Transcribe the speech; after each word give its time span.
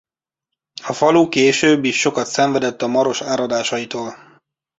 A 0.83 0.93
falu 0.93 1.29
később 1.29 1.83
is 1.83 1.99
sokat 1.99 2.25
szenvedett 2.27 2.81
a 2.81 2.87
Maros 2.87 3.21
áradásaitól. 3.21 4.39